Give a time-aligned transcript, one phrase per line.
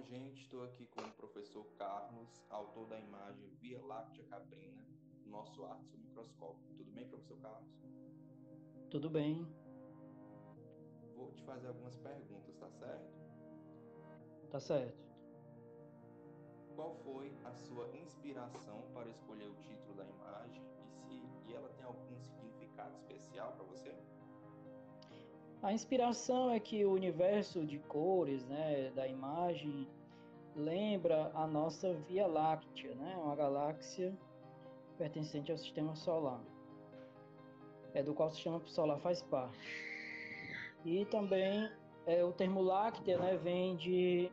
[0.00, 4.82] Bom, gente, estou aqui com o professor Carlos, autor da imagem Via Láctea Caprina,
[5.26, 6.66] nosso arte microscópio.
[6.74, 7.68] Tudo bem, professor Carlos?
[8.90, 9.46] Tudo bem.
[11.14, 13.12] Vou te fazer algumas perguntas, tá certo?
[14.50, 15.04] Tá certo.
[16.74, 20.64] Qual foi a sua inspiração para escolher o título da imagem
[21.10, 24.09] e se e ela tem algum significado especial para você?
[25.62, 29.86] A inspiração é que o universo de cores né, da imagem
[30.56, 34.16] lembra a nossa Via Láctea, né, uma galáxia
[34.96, 36.40] pertencente ao Sistema Solar,
[37.92, 39.58] é do qual o Sistema Solar faz parte.
[40.82, 41.70] E também
[42.06, 44.32] é, o termo láctea né, vem de,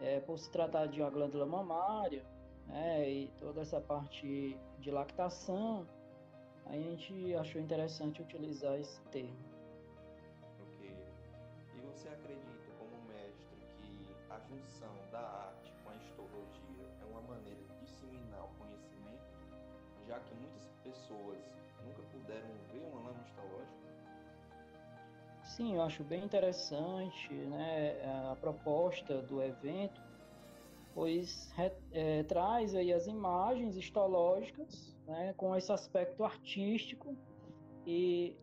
[0.00, 2.24] é, por se tratar de uma glândula mamária,
[2.68, 5.88] né, e toda essa parte de lactação,
[6.66, 9.45] a gente achou interessante utilizar esse termo.
[11.96, 17.58] Você acredita, como mestre, que a junção da arte com a histologia é uma maneira
[17.58, 19.24] de disseminar o conhecimento,
[20.06, 21.38] já que muitas pessoas
[21.82, 23.86] nunca puderam ver uma lâmina histológica?
[25.42, 27.98] Sim, eu acho bem interessante né,
[28.30, 29.98] a proposta do evento,
[30.92, 31.50] pois
[31.92, 37.16] é, traz aí as imagens histológicas né, com esse aspecto artístico
[37.86, 38.36] e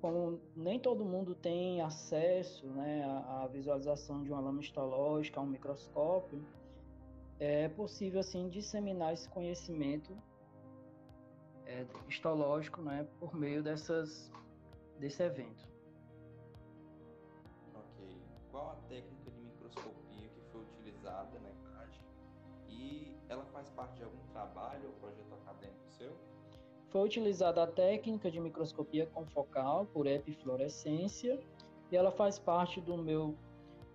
[0.00, 5.46] como nem todo mundo tem acesso né, à, visualização de uma lâmina histológica, a um
[5.46, 6.44] microscópio,
[7.38, 10.16] é possível assim disseminar esse conhecimento
[11.66, 14.30] é, histológico né, por meio dessas,
[14.98, 15.68] desse evento.
[17.74, 18.20] Ok.
[18.50, 22.02] Qual a técnica de microscopia que foi utilizada na imagem?
[22.68, 25.77] E ela faz parte de algum trabalho ou projeto acadêmico?
[26.90, 31.38] Foi utilizada a técnica de microscopia confocal por epifluorescência
[31.90, 33.34] e ela faz parte do meu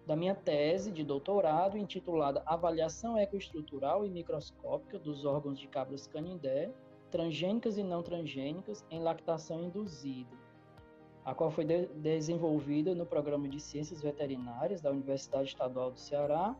[0.05, 6.71] da minha tese de doutorado intitulada Avaliação Ecoestrutural e Microscópica dos órgãos de cabras canindé,
[7.09, 10.35] transgênicas e não transgênicas em lactação induzida,
[11.23, 16.53] a qual foi de desenvolvida no Programa de Ciências Veterinárias da Universidade Estadual do Ceará,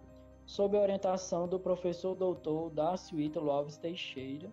[0.46, 4.50] sob a orientação do professor doutor Dácio Ítalo Alves Teixeira,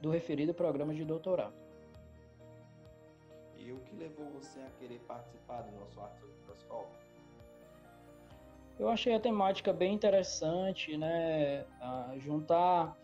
[0.00, 1.54] do referido programa de doutorado.
[3.56, 6.98] E o que levou você a querer participar do nosso Arte sobre Microscópio?
[8.78, 11.64] Eu achei a temática bem interessante, né?
[12.18, 12.96] juntar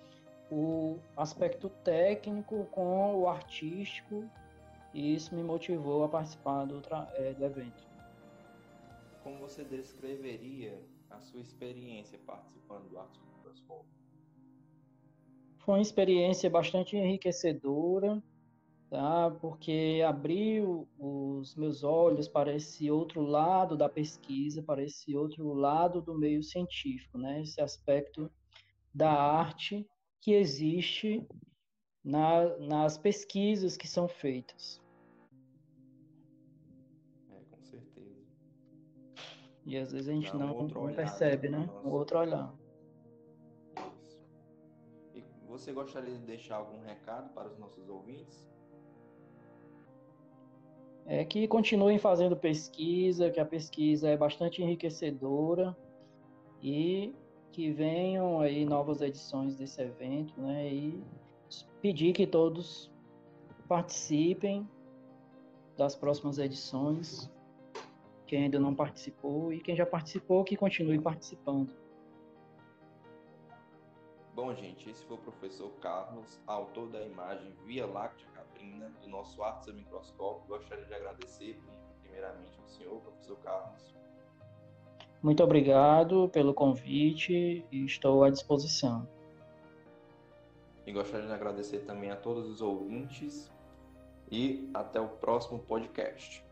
[0.50, 4.28] o aspecto técnico com o artístico
[4.92, 6.82] e isso me motivou a participar do,
[7.14, 7.82] é, do evento.
[9.22, 10.78] Como você descreveria
[11.10, 14.01] a sua experiência participando do Arte sobre Microscópio?
[15.64, 18.20] Foi uma experiência bastante enriquecedora,
[18.90, 19.30] tá?
[19.40, 26.02] porque abriu os meus olhos para esse outro lado da pesquisa, para esse outro lado
[26.02, 27.40] do meio científico, né?
[27.42, 28.28] esse aspecto
[28.92, 29.86] da arte
[30.20, 31.24] que existe
[32.04, 34.82] na, nas pesquisas que são feitas.
[37.30, 38.26] É, com certeza.
[39.64, 41.70] E às vezes a gente não, não percebe, né?
[41.84, 42.52] Um outro olhar.
[45.52, 48.48] Você gostaria de deixar algum recado para os nossos ouvintes?
[51.04, 55.76] É que continuem fazendo pesquisa, que a pesquisa é bastante enriquecedora
[56.62, 57.14] e
[57.52, 60.72] que venham aí novas edições desse evento, né?
[60.72, 61.04] E
[61.82, 62.90] pedir que todos
[63.68, 64.66] participem
[65.76, 67.30] das próximas edições,
[68.26, 71.81] quem ainda não participou e quem já participou que continue participando.
[74.44, 79.40] Bom, gente, esse foi o professor Carlos, autor da imagem Via Láctea Caprina, do nosso
[79.40, 80.48] Artes a Microscópio.
[80.48, 81.60] Gostaria de agradecer,
[82.02, 83.94] primeiramente, ao senhor, professor Carlos.
[85.22, 89.08] Muito obrigado pelo convite e estou à disposição.
[90.84, 93.48] E gostaria de agradecer também a todos os ouvintes
[94.28, 96.44] e até o próximo podcast.